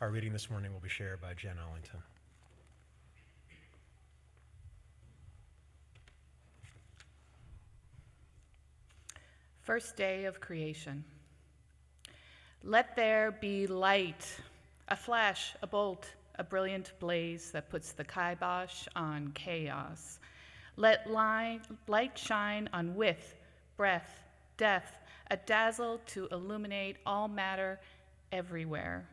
[0.00, 1.98] Our reading this morning will be shared by Jen Ellington.
[9.60, 11.04] First day of creation.
[12.64, 14.26] Let there be light,
[14.88, 20.18] a flash, a bolt, a brilliant blaze that puts the kibosh on chaos.
[20.76, 23.34] Let light, light shine on width,
[23.76, 24.22] breadth,
[24.56, 24.96] depth,
[25.30, 27.78] a dazzle to illuminate all matter
[28.32, 29.06] everywhere.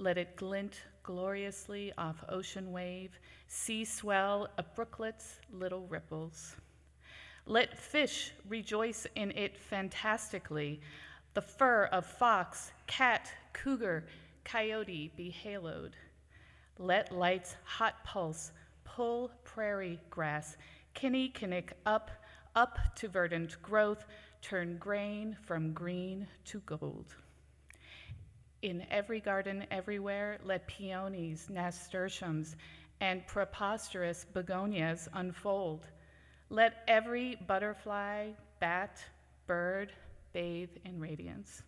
[0.00, 6.54] Let it glint gloriously off ocean wave, sea swell, a brooklet's little ripples.
[7.46, 10.80] Let fish rejoice in it fantastically,
[11.34, 14.06] the fur of fox, cat, cougar,
[14.44, 15.94] coyote be haloed.
[16.78, 18.52] Let light's hot pulse
[18.84, 20.56] pull prairie grass,
[20.94, 22.12] kinnikinnick up,
[22.54, 24.04] up to verdant growth,
[24.42, 27.16] turn grain from green to gold.
[28.62, 32.56] In every garden everywhere, let peonies, nasturtiums,
[33.00, 35.86] and preposterous begonias unfold.
[36.50, 38.98] Let every butterfly, bat,
[39.46, 39.92] bird
[40.32, 41.62] bathe in radiance.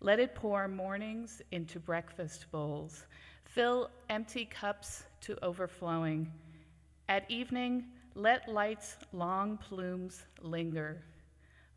[0.00, 3.06] Let it pour mornings into breakfast bowls,
[3.44, 6.30] fill empty cups to overflowing.
[7.08, 11.02] At evening, let light's long plumes linger,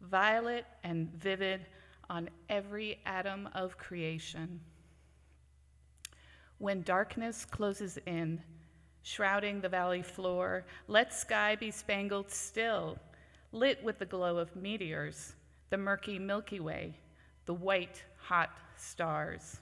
[0.02, 1.66] violet and vivid
[2.10, 4.60] on every atom of creation.
[6.58, 8.42] When darkness closes in,
[9.04, 12.98] shrouding the valley floor, let sky be spangled still,
[13.52, 15.34] lit with the glow of meteors,
[15.70, 16.96] the murky Milky Way,
[17.46, 19.60] the white, hot stars.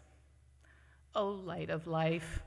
[1.16, 2.42] O oh, light of life,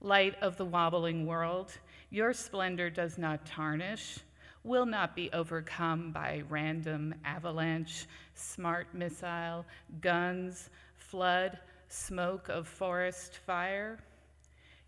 [0.00, 1.72] light of the wobbling world,
[2.10, 4.18] your splendor does not tarnish,
[4.64, 9.64] will not be overcome by random avalanche, smart missile,
[10.00, 11.58] guns, flood,
[11.88, 13.98] smoke of forest fire.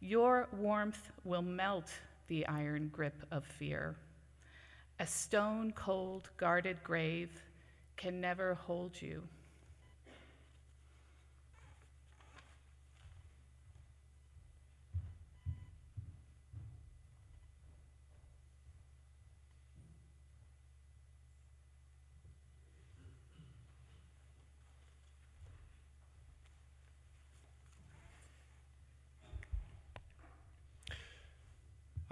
[0.01, 1.91] Your warmth will melt
[2.29, 3.97] the iron grip of fear.
[5.01, 7.43] A stone cold, guarded grave
[7.97, 9.23] can never hold you.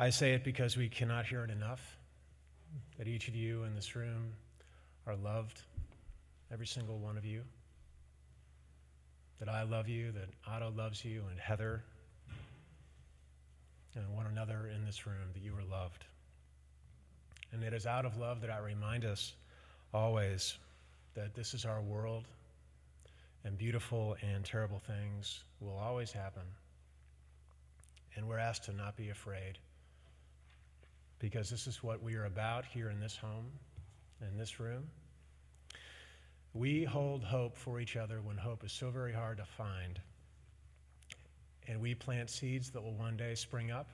[0.00, 1.98] I say it because we cannot hear it enough
[2.96, 4.32] that each of you in this room
[5.06, 5.60] are loved,
[6.50, 7.42] every single one of you.
[9.40, 11.84] That I love you, that Otto loves you, and Heather,
[13.94, 16.06] and one another in this room, that you are loved.
[17.52, 19.34] And it is out of love that I remind us
[19.92, 20.56] always
[21.12, 22.24] that this is our world,
[23.44, 26.44] and beautiful and terrible things will always happen.
[28.16, 29.58] And we're asked to not be afraid
[31.20, 33.46] because this is what we are about here in this home,
[34.20, 34.88] in this room.
[36.54, 40.00] We hold hope for each other when hope is so very hard to find.
[41.68, 43.88] And we plant seeds that will one day spring up.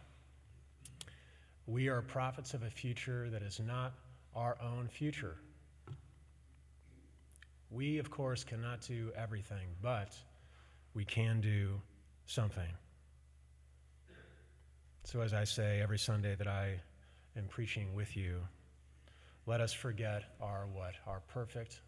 [1.66, 3.92] We are prophets of a future that is not
[4.34, 5.36] our own future.
[7.70, 10.16] We, of course, cannot do everything, but
[10.94, 11.80] we can do
[12.26, 12.70] something.
[15.02, 16.80] So, as I say every Sunday that I
[17.36, 18.40] and preaching with you,
[19.46, 20.94] let us forget our what?
[21.06, 21.80] Our perfect.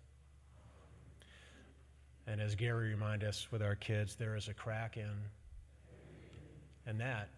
[2.26, 5.10] And as Gary reminded us with our kids, there is a crack in,
[6.86, 7.31] and that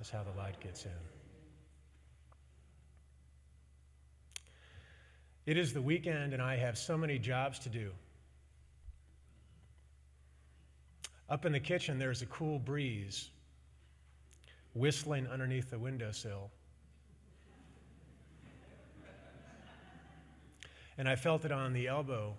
[0.00, 0.90] is how the light gets in.
[5.46, 7.90] It is the weekend, and I have so many jobs to do.
[11.28, 13.30] Up in the kitchen, there's a cool breeze
[14.74, 16.50] whistling underneath the windowsill.
[21.00, 22.34] And I felt it on the elbow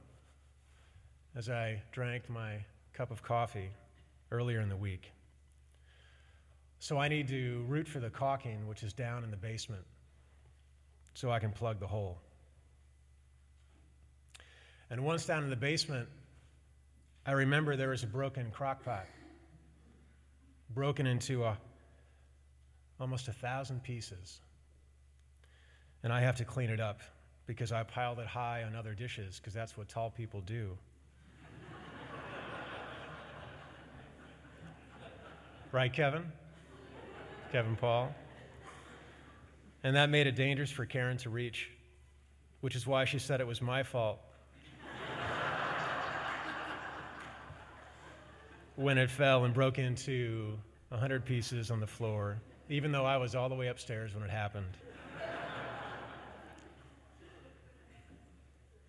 [1.35, 2.63] as I drank my
[2.94, 3.72] cup of coffee
[4.31, 5.11] earlier in the week.
[6.78, 9.81] So I need to root for the caulking, which is down in the basement,
[11.16, 12.19] so I can plug the hole.
[14.91, 16.07] And once down in the basement,
[17.25, 19.07] I remember there was a broken crock pot,
[20.69, 21.57] broken into a,
[22.99, 24.40] almost a thousand pieces.
[26.03, 27.02] And I have to clean it up
[27.52, 30.78] because I piled it high on other dishes because that's what tall people do.
[35.74, 36.24] right, Kevin?
[37.52, 38.16] Kevin Paul?
[39.84, 41.70] And that made it dangerous for Karen to reach,
[42.62, 44.22] which is why she said it was my fault.
[48.78, 50.58] when it fell and broke into
[50.90, 52.38] a hundred pieces on the floor,
[52.70, 54.78] even though I was all the way upstairs when it happened.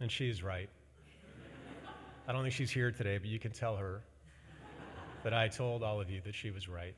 [0.03, 0.69] And she's right.
[2.27, 4.03] I don't think she's here today, but you can tell her
[5.23, 6.95] that I told all of you that she was right.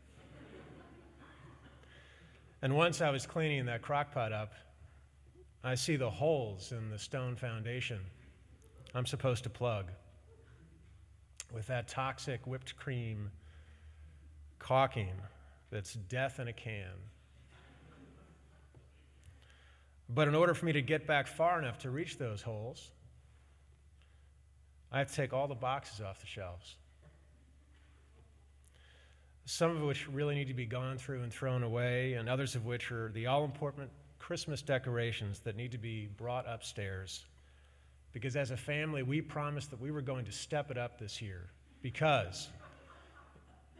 [2.62, 4.54] And once I was cleaning that crock pot up,
[5.62, 8.00] I see the holes in the stone foundation
[8.94, 9.90] I'm supposed to plug
[11.52, 13.30] with that toxic whipped cream
[14.58, 15.12] caulking
[15.70, 16.92] that's death in a can.
[20.08, 22.90] But in order for me to get back far enough to reach those holes,
[24.94, 26.76] I have to take all the boxes off the shelves.
[29.44, 32.64] Some of which really need to be gone through and thrown away, and others of
[32.64, 37.24] which are the all important Christmas decorations that need to be brought upstairs.
[38.12, 41.20] Because as a family, we promised that we were going to step it up this
[41.20, 41.50] year.
[41.82, 42.48] Because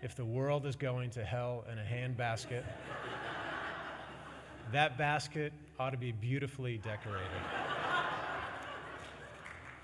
[0.02, 2.64] if the world is going to hell in a handbasket,
[4.72, 7.28] that basket ought to be beautifully decorated.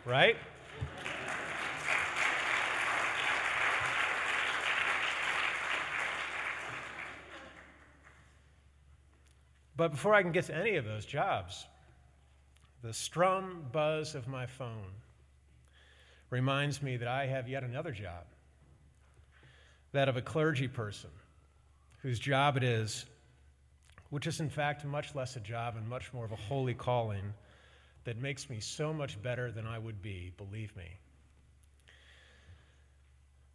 [0.05, 0.37] Right?
[9.81, 11.65] But before I can get to any of those jobs,
[12.83, 14.93] the strum buzz of my phone
[16.29, 18.27] reminds me that I have yet another job
[19.93, 21.09] that of a clergy person
[22.03, 23.07] whose job it is,
[24.11, 27.33] which is in fact much less a job and much more of a holy calling
[28.05, 30.91] that makes me so much better than I would be, believe me.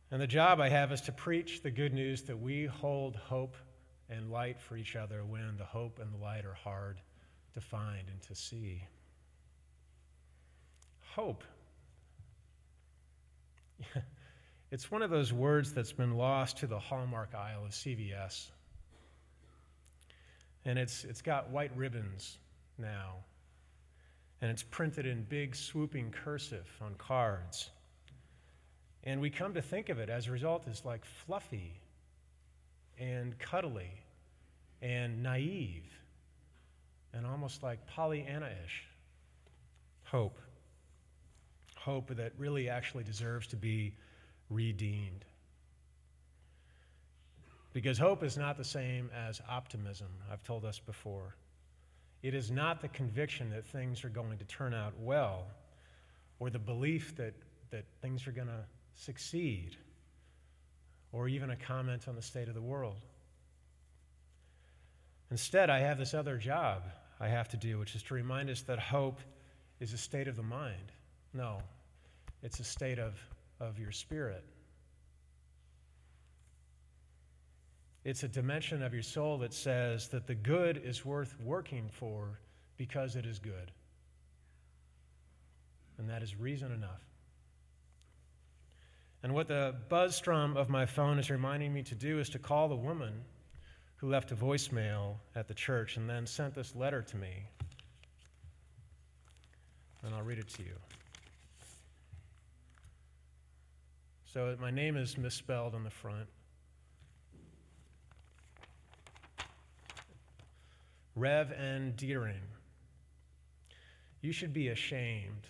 [0.09, 3.55] And the job I have is to preach the good news that we hold hope
[4.09, 6.99] and light for each other when the hope and the light are hard
[7.53, 8.83] to find and to see.
[11.15, 11.43] Hope.
[14.71, 18.49] it's one of those words that's been lost to the hallmark aisle of CVS.
[20.65, 22.37] And it's, it's got white ribbons
[22.77, 23.15] now.
[24.41, 27.69] And it's printed in big, swooping cursive on cards.
[29.03, 31.79] And we come to think of it as a result as like fluffy
[32.99, 33.91] and cuddly
[34.81, 35.91] and naive
[37.15, 38.83] and almost like Pollyanna ish.
[40.03, 40.37] Hope.
[41.77, 43.95] Hope that really actually deserves to be
[44.49, 45.25] redeemed.
[47.73, 51.35] Because hope is not the same as optimism, I've told us before.
[52.21, 55.45] It is not the conviction that things are going to turn out well
[56.39, 57.33] or the belief that,
[57.71, 58.63] that things are going to
[58.93, 59.77] succeed
[61.15, 62.97] or even a comment on the state of the world.
[65.31, 66.83] Instead, I have this other job
[67.21, 69.21] I have to do, which is to remind us that hope
[69.79, 70.91] is a state of the mind.
[71.33, 71.59] No,
[72.43, 73.13] it's a state of,
[73.61, 74.43] of your spirit.
[78.03, 82.39] It's a dimension of your soul that says that the good is worth working for
[82.75, 83.71] because it is good.
[85.97, 87.01] And that is reason enough.
[89.25, 92.37] And what the buzz strum of my phone is reminding me to do is to
[92.37, 93.23] call the woman
[93.95, 97.47] who left a voicemail at the church and then sent this letter to me.
[100.03, 100.75] And I'll read it to you.
[104.25, 106.29] So my name is misspelled on the front.
[111.15, 111.93] Rev N.
[111.95, 112.45] Deering.
[114.21, 115.47] You should be ashamed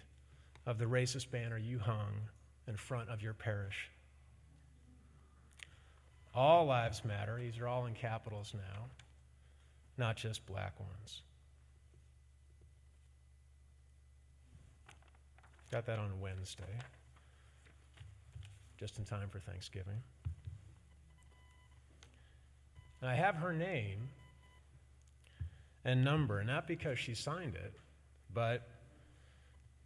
[0.65, 2.13] of the racist banner you hung
[2.67, 3.89] in front of your parish.
[6.33, 7.37] All lives matter.
[7.39, 8.85] These are all in capitals now,
[9.97, 11.21] not just black ones.
[15.71, 16.63] Got that on Wednesday,
[18.79, 20.01] just in time for Thanksgiving.
[23.01, 24.09] And I have her name
[25.85, 27.73] and number, not because she signed it,
[28.33, 28.67] but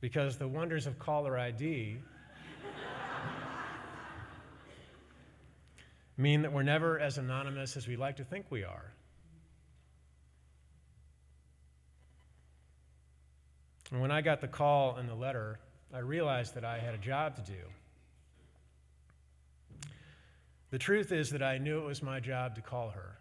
[0.02, 1.98] because the wonders of caller ID
[6.20, 8.92] mean that we're never as anonymous as we like to think we are.
[13.92, 15.60] And when I got the call and the letter,
[15.94, 19.90] I realized that I had a job to do.
[20.72, 23.18] The truth is that I knew it was my job to call her.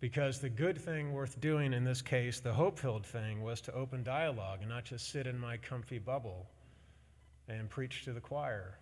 [0.00, 3.72] Because the good thing worth doing in this case, the hope filled thing, was to
[3.72, 6.48] open dialogue and not just sit in my comfy bubble
[7.48, 8.78] and preach to the choir.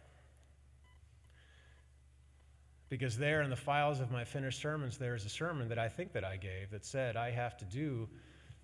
[2.89, 6.13] Because there in the files of my finished sermons, there's a sermon that I think
[6.13, 8.09] that I gave that said, I have to do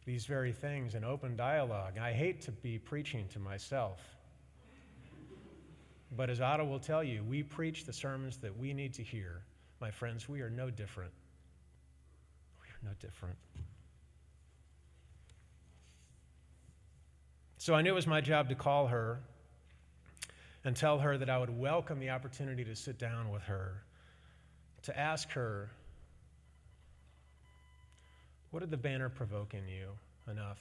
[0.05, 1.99] these very things in open dialogue.
[1.99, 4.00] I hate to be preaching to myself.
[6.17, 9.43] But as Otto will tell you, we preach the sermons that we need to hear.
[9.81, 11.12] My friends, we are no different.
[12.61, 13.37] We are no different.
[17.59, 19.21] So I knew it was my job to call her
[20.65, 23.83] and tell her that I would welcome the opportunity to sit down with her,
[24.83, 25.71] to ask her,
[28.50, 29.88] What did the banner provoke in you
[30.31, 30.59] enough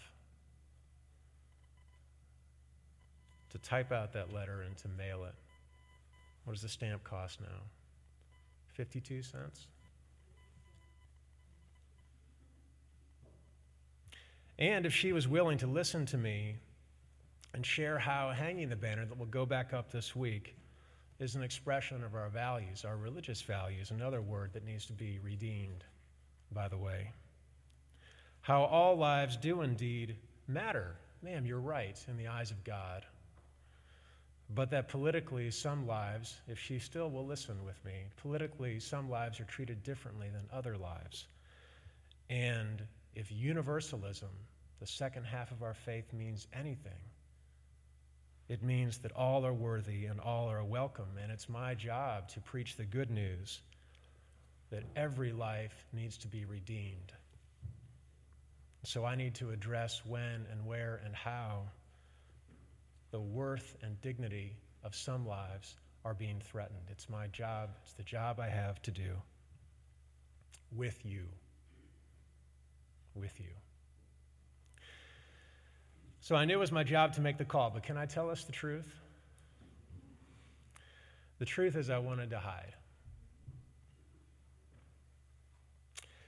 [3.52, 5.34] to type out that letter and to mail it?
[6.44, 7.62] What does the stamp cost now?
[8.74, 9.68] 52 cents?
[14.60, 16.56] And if she was willing to listen to me
[17.58, 20.56] and share how hanging the banner that will go back up this week
[21.20, 25.18] is an expression of our values, our religious values, another word that needs to be
[25.24, 25.84] redeemed,
[26.52, 27.10] by the way.
[28.42, 30.98] How all lives do indeed matter.
[31.24, 33.04] Ma'am, you're right in the eyes of God.
[34.54, 39.40] But that politically, some lives, if she still will listen with me, politically, some lives
[39.40, 41.26] are treated differently than other lives.
[42.30, 42.84] And
[43.16, 44.30] if universalism,
[44.80, 47.02] the second half of our faith, means anything,
[48.50, 51.18] it means that all are worthy and all are welcome.
[51.22, 53.62] And it's my job to preach the good news
[54.70, 57.12] that every life needs to be redeemed.
[58.84, 61.64] So I need to address when and where and how
[63.12, 65.76] the worth and dignity of some lives
[66.06, 66.88] are being threatened.
[66.90, 69.12] It's my job, it's the job I have to do
[70.76, 71.26] with you.
[73.14, 73.54] With you.
[76.28, 78.30] So I knew it was my job to make the call, but can I tell
[78.30, 78.94] us the truth?
[81.40, 82.74] The truth is, I wanted to hide.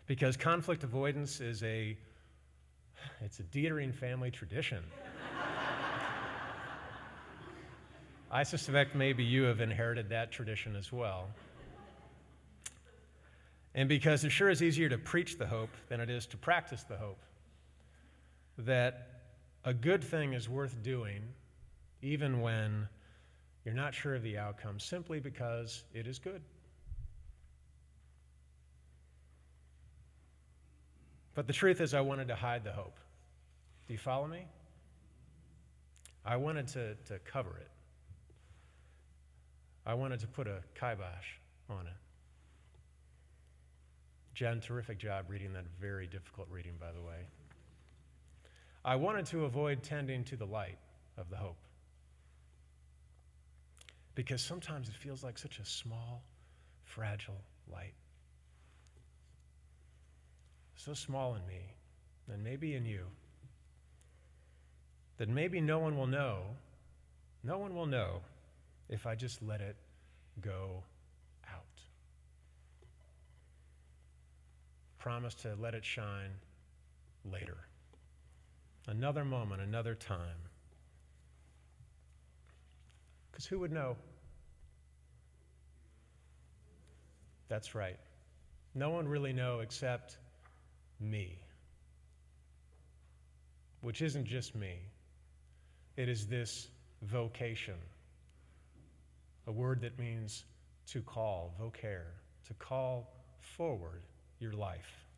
[0.08, 1.98] Because conflict avoidance is a
[3.20, 4.82] it's a Detering family tradition.
[8.32, 11.28] I suspect maybe you have inherited that tradition as well.
[13.76, 16.84] And because it sure is easier to preach the hope than it is to practice
[16.84, 17.20] the hope,
[18.60, 19.19] that
[19.66, 21.22] a good thing is worth doing
[22.02, 22.88] even when
[23.66, 26.42] you're not sure of the outcome, simply because it is good.
[31.36, 32.98] But the truth is, I wanted to hide the hope.
[33.88, 34.46] Do you follow me?
[36.26, 37.70] I wanted to, to cover it.
[39.86, 41.38] I wanted to put a kibosh
[41.70, 41.94] on it.
[44.34, 47.26] Jen, terrific job reading that very difficult reading, by the way.
[48.84, 50.78] I wanted to avoid tending to the light
[51.18, 51.58] of the hope.
[54.16, 56.24] Because sometimes it feels like such a small,
[56.84, 57.94] fragile light.
[60.76, 61.74] So small in me,
[62.32, 63.06] and maybe in you,
[65.18, 66.44] that maybe no one will know,
[67.44, 68.22] no one will know
[68.88, 69.76] if I just let it
[70.42, 70.84] go
[71.50, 71.64] out.
[74.98, 76.32] Promise to let it shine
[77.30, 77.58] later.
[78.88, 80.38] Another moment, another time.
[83.32, 83.96] Because who would know?
[87.48, 88.00] That's right.
[88.76, 90.18] No one really know except
[91.00, 91.38] me.
[93.82, 94.80] Which isn't just me.
[95.98, 96.70] It is this
[97.02, 97.76] vocation
[99.50, 100.46] a word that means
[100.86, 102.14] to call, vocare,
[102.48, 104.04] to call forward
[104.40, 105.09] your life.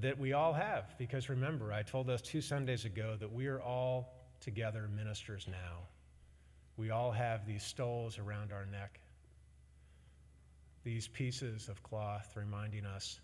[0.00, 3.60] That we all have, because remember, I told us two Sundays ago that we are
[3.60, 5.86] all together ministers now.
[6.76, 9.00] We all have these stoles around our neck,
[10.84, 13.18] these pieces of cloth reminding us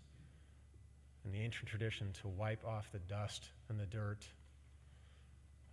[1.23, 4.27] in the ancient tradition to wipe off the dust and the dirt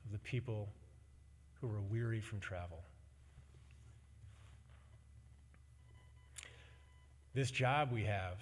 [0.04, 0.68] of the people
[1.60, 2.78] who are weary from travel.
[7.34, 8.36] This job we have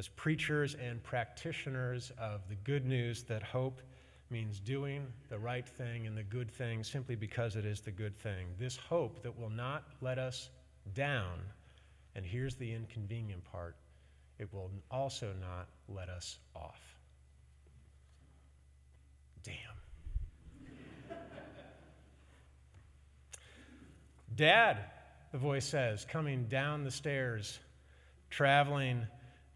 [0.00, 3.82] as preachers and practitioners of the good news that hope
[4.30, 8.18] means doing the right thing and the good thing simply because it is the good
[8.18, 8.46] thing.
[8.58, 10.48] This hope that will not let us
[10.94, 11.40] down,
[12.14, 13.76] and here's the inconvenient part
[14.38, 16.80] it will also not let us off.
[19.42, 19.54] Damn.
[24.34, 24.78] Dad,
[25.30, 27.58] the voice says, coming down the stairs,
[28.30, 29.06] traveling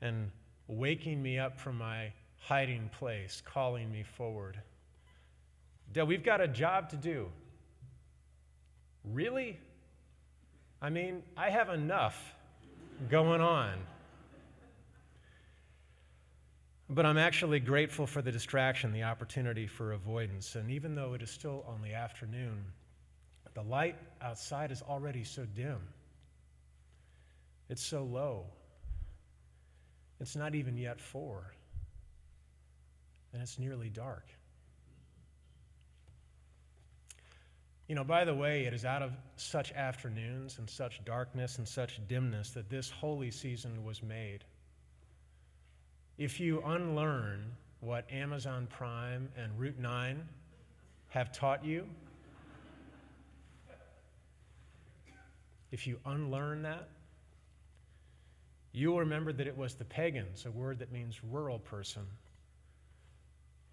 [0.04, 0.30] and
[0.68, 4.60] waking me up from my hiding place, calling me forward.
[5.92, 7.28] Dad, we've got a job to do.
[9.12, 9.58] Really?
[10.80, 12.34] I mean, I have enough
[13.08, 13.72] going on.
[16.90, 20.54] But I'm actually grateful for the distraction, the opportunity for avoidance.
[20.54, 22.62] And even though it is still only afternoon,
[23.54, 25.78] the light outside is already so dim.
[27.70, 28.44] It's so low.
[30.20, 31.52] It's not even yet four.
[33.32, 34.24] And it's nearly dark.
[37.88, 41.68] You know, by the way, it is out of such afternoons and such darkness and
[41.68, 44.44] such dimness that this holy season was made.
[46.16, 47.44] If you unlearn
[47.80, 50.26] what Amazon Prime and Route 9
[51.08, 51.86] have taught you,
[55.70, 56.88] if you unlearn that,
[58.76, 62.02] you will remember that it was the pagans, a word that means rural person,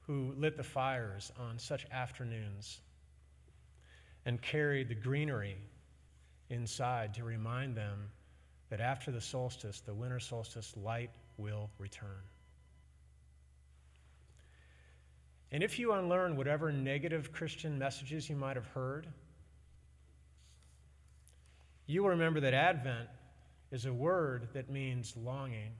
[0.05, 2.81] who lit the fires on such afternoons
[4.27, 5.57] and carried the greenery
[6.51, 8.11] inside to remind them
[8.69, 12.21] that after the solstice, the winter solstice, light will return.
[15.51, 19.07] And if you unlearn whatever negative Christian messages you might have heard,
[21.87, 23.09] you will remember that Advent
[23.71, 25.71] is a word that means longing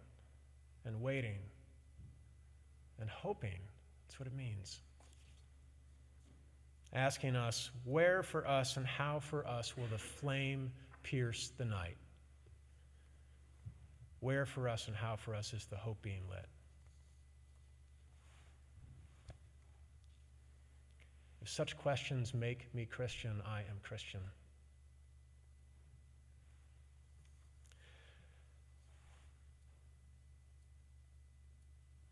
[0.86, 1.40] and waiting
[3.00, 3.60] and hoping.
[4.08, 4.80] That's what it means.
[6.94, 10.72] Asking us, where for us and how for us will the flame
[11.04, 11.98] pierce the night?
[14.20, 16.46] Where for us and how for us is the hope being lit?
[21.42, 24.22] If such questions make me Christian, I am Christian.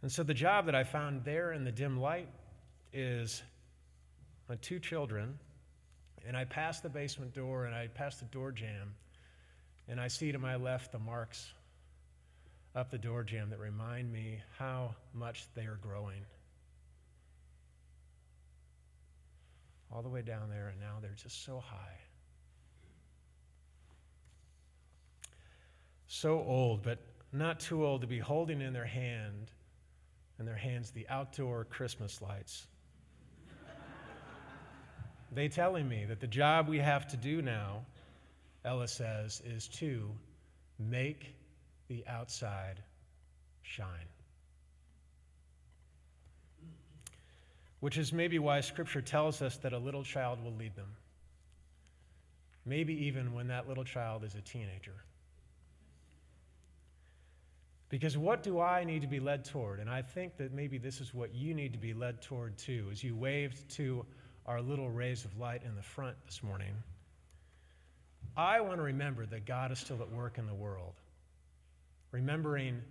[0.02, 2.30] And so the job that I found there in the dim light
[2.94, 3.42] is
[4.48, 5.38] my two children,
[6.26, 8.96] and I pass the basement door and I pass the door jamb,
[9.88, 11.52] and I see to my left the marks
[12.76, 16.26] up the door jamb that remind me how much they are growing.
[19.92, 21.98] all the way down there, and now they're just so high.
[26.08, 27.00] So old, but
[27.32, 29.52] not too old to be holding in their hand,
[30.40, 32.68] in their hands, the outdoor Christmas lights.
[35.32, 37.86] they telling me that the job we have to do now,
[38.66, 40.10] Ella says, is to
[40.80, 41.36] make
[41.88, 42.82] the outside
[43.62, 44.08] shine.
[47.80, 50.90] which is maybe why Scripture tells us that a little child will lead them.
[52.66, 54.96] Maybe even when that little child is a teenager.
[57.90, 59.80] Because what do I need to be led toward?
[59.80, 62.88] And I think that maybe this is what you need to be led toward too,
[62.92, 64.06] as you waved to
[64.46, 66.74] our little rays of light in the front this morning.
[68.38, 70.94] I want to remember that God is still at work in the world.
[72.12, 72.82] Remembering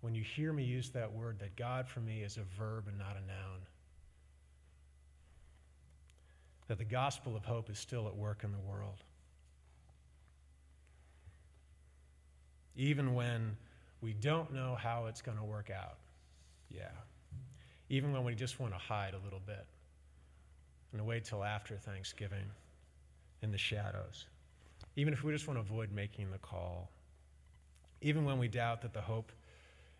[0.00, 2.96] when you hear me use that word, that God for me is a verb and
[2.96, 3.60] not a noun.
[6.68, 9.02] That the gospel of hope is still at work in the world.
[12.76, 13.56] Even when
[14.02, 15.98] we don't know how it's going to work out.
[16.70, 16.90] Yeah.
[17.88, 19.66] Even when we just want to hide a little bit
[20.92, 22.46] and wait till after Thanksgiving
[23.42, 24.26] in the shadows.
[24.96, 26.90] Even if we just want to avoid making the call.
[28.00, 29.32] Even when we doubt that the hope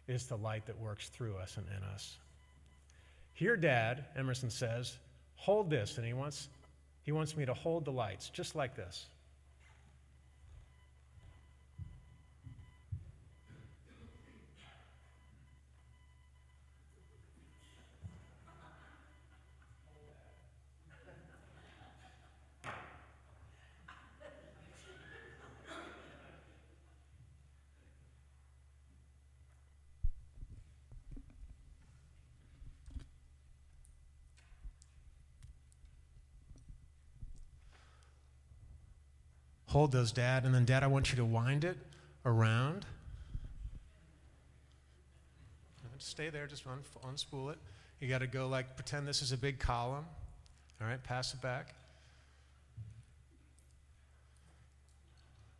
[0.08, 2.18] is the light that works through us and in us.
[3.34, 4.98] Here, Dad, Emerson says,
[5.36, 6.48] hold this, and he wants,
[7.02, 9.06] he wants me to hold the lights, just like this.
[39.70, 40.44] Hold those, Dad.
[40.44, 41.76] And then, Dad, I want you to wind it
[42.26, 42.84] around.
[45.98, 47.58] Stay there, just un- unspool it.
[48.00, 50.04] You got to go like pretend this is a big column.
[50.80, 51.74] All right, pass it back.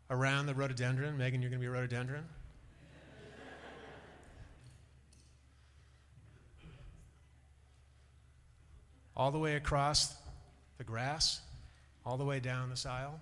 [0.09, 1.17] Around the rhododendron.
[1.17, 2.25] Megan, you're going to be a rhododendron.
[9.15, 10.15] all the way across
[10.79, 11.39] the grass,
[12.05, 13.19] all the way down this aisle.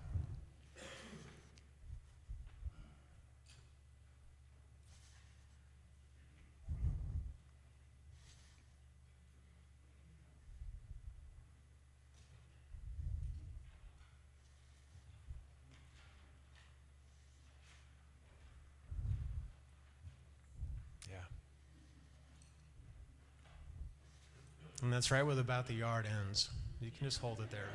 [24.82, 26.50] And that's right where about the yard ends.
[26.82, 27.68] You can just hold it there.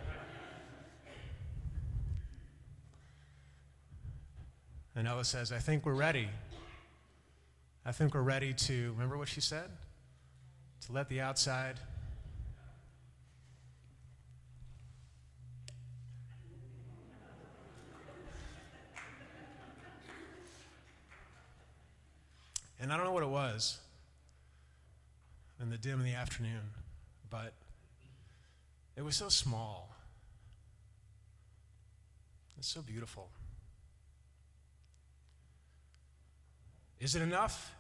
[4.96, 6.28] And Ella says, I think we're ready.
[7.84, 9.68] I think we're ready to, remember what she said?
[10.86, 11.80] To let the outside
[22.84, 23.78] And I don't know what it was
[25.58, 26.60] in the dim of the afternoon,
[27.34, 27.52] but
[28.96, 29.92] it was so small.
[32.56, 33.28] It's so beautiful.
[37.00, 37.74] Is it enough?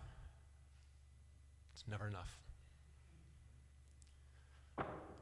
[1.72, 2.36] It's never enough.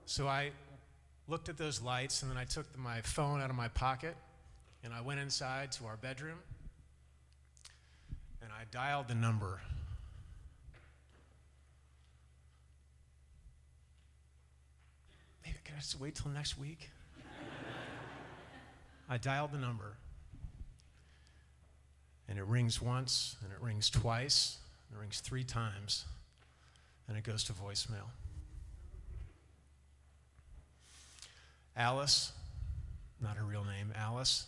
[0.06, 0.52] So I
[1.28, 4.16] looked at those lights and then I took my phone out of my pocket
[4.82, 6.38] and I went inside to our bedroom
[8.40, 9.60] and I dialed the number.
[15.64, 16.90] Can I just wait till next week?
[19.08, 19.96] I dialed the number.
[22.28, 26.06] And it rings once, and it rings twice, and it rings three times,
[27.06, 28.08] and it goes to voicemail.
[31.76, 32.32] Alice,
[33.20, 34.46] not her real name, Alice.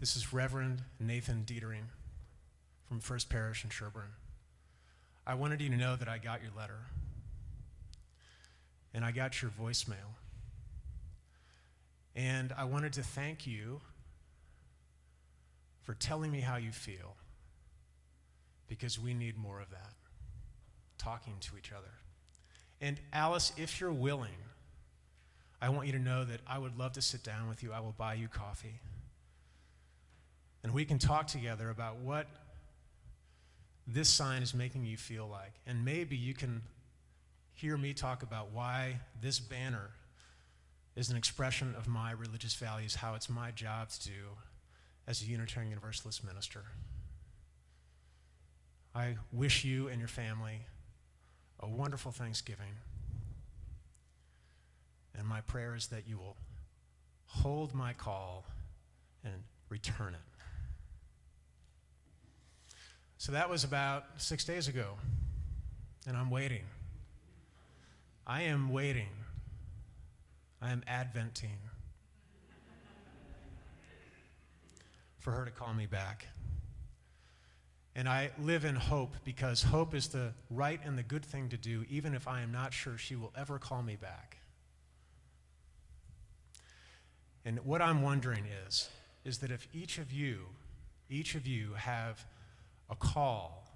[0.00, 1.86] This is Reverend Nathan Detering
[2.88, 4.12] from First Parish in Sherborn.
[5.26, 6.80] I wanted you to know that I got your letter
[8.92, 10.14] and I got your voicemail.
[12.16, 13.80] And I wanted to thank you
[15.82, 17.16] for telling me how you feel
[18.68, 19.92] because we need more of that,
[20.96, 21.92] talking to each other.
[22.80, 24.30] And Alice, if you're willing,
[25.60, 27.72] I want you to know that I would love to sit down with you.
[27.72, 28.80] I will buy you coffee.
[30.62, 32.26] And we can talk together about what
[33.86, 35.52] this sign is making you feel like.
[35.66, 36.62] And maybe you can
[37.52, 39.90] hear me talk about why this banner
[40.96, 44.36] is an expression of my religious values, how it's my job to do
[45.06, 46.62] as a Unitarian Universalist minister.
[48.94, 50.66] I wish you and your family
[51.60, 52.76] a wonderful Thanksgiving.
[55.18, 56.36] And my prayer is that you will
[57.26, 58.44] hold my call
[59.24, 59.34] and
[59.68, 60.20] return it.
[63.18, 64.94] So that was about six days ago,
[66.06, 66.64] and I'm waiting.
[68.26, 69.08] I am waiting.
[70.64, 71.58] I am adventing
[75.18, 76.26] for her to call me back.
[77.94, 81.58] And I live in hope because hope is the right and the good thing to
[81.58, 84.38] do, even if I am not sure she will ever call me back.
[87.44, 88.88] And what I'm wondering is,
[89.22, 90.46] is that if each of you,
[91.10, 92.24] each of you have
[92.88, 93.68] a call,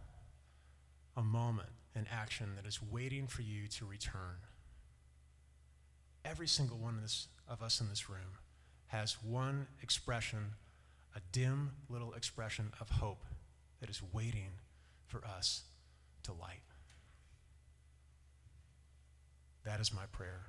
[1.18, 4.38] a moment, an action that is waiting for you to return.
[6.28, 8.36] Every single one of, this, of us in this room
[8.88, 10.52] has one expression,
[11.16, 13.24] a dim little expression of hope
[13.80, 14.50] that is waiting
[15.06, 15.62] for us
[16.24, 16.60] to light.
[19.64, 20.46] That is my prayer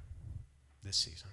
[0.83, 1.29] this season.